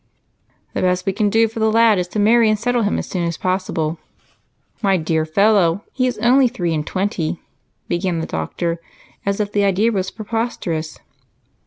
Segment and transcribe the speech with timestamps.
[0.73, 3.05] "The best we can do for the lad is to marry and settle him as
[3.05, 3.99] soon as possible."
[4.81, 7.39] "My dear fellow, he is only three and twenty,"
[7.87, 8.79] began the doctor,
[9.27, 10.97] as if the idea was preposterous.